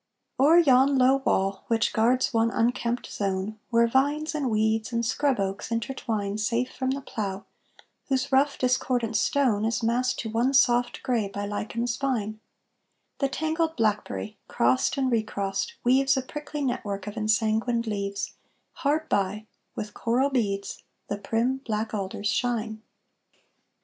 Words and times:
O'er 0.39 0.57
yon 0.57 0.97
low 0.97 1.17
wall, 1.17 1.63
which 1.67 1.93
guards 1.93 2.33
one 2.33 2.49
unkempt 2.49 3.05
zone, 3.13 3.59
Where 3.69 3.85
vines, 3.85 4.33
and 4.33 4.49
weeds, 4.49 4.91
and 4.91 5.05
scrub 5.05 5.39
oaks 5.39 5.69
intertwine 5.69 6.39
Safe 6.39 6.71
from 6.75 6.89
the 6.89 7.01
plough, 7.01 7.45
whose 8.07 8.31
rough, 8.31 8.57
discordant 8.57 9.15
stone 9.15 9.63
Is 9.63 9.83
massed 9.83 10.17
to 10.21 10.29
one 10.31 10.55
soft 10.55 11.03
gray 11.03 11.27
by 11.27 11.45
lichens 11.45 11.97
fine, 11.97 12.39
The 13.19 13.29
tangled 13.29 13.75
blackberry, 13.75 14.39
crossed 14.47 14.97
and 14.97 15.11
recrossed, 15.11 15.75
weaves 15.83 16.17
A 16.17 16.23
prickly 16.23 16.63
network 16.63 17.05
of 17.05 17.13
ensanguined 17.15 17.85
leaves; 17.85 18.31
Hard 18.77 19.07
by, 19.07 19.45
with 19.75 19.93
coral 19.93 20.31
beads, 20.31 20.81
the 21.09 21.19
prim 21.19 21.57
black 21.57 21.93
alders 21.93 22.25
shine. 22.25 22.81